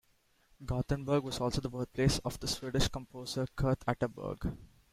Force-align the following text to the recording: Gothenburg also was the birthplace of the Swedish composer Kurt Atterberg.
Gothenburg 0.65 1.25
also 1.25 1.43
was 1.43 1.53
the 1.59 1.69
birthplace 1.69 2.17
of 2.25 2.39
the 2.39 2.47
Swedish 2.47 2.87
composer 2.87 3.45
Kurt 3.55 3.81
Atterberg. 3.85 4.57